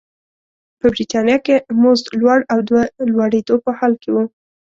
[0.79, 2.71] په برېټانیا کې مزد لوړ او د
[3.11, 4.15] لوړېدو په حال کې و.